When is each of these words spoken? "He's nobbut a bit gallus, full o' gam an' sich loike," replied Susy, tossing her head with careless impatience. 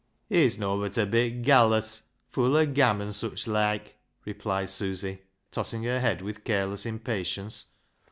"He's 0.29 0.57
nobbut 0.57 0.97
a 0.97 1.05
bit 1.05 1.43
gallus, 1.43 2.09
full 2.27 2.55
o' 2.55 2.65
gam 2.65 3.01
an' 3.03 3.13
sich 3.13 3.45
loike," 3.45 3.99
replied 4.25 4.71
Susy, 4.71 5.21
tossing 5.51 5.83
her 5.83 5.99
head 5.99 6.23
with 6.23 6.43
careless 6.43 6.87
impatience. 6.87 7.65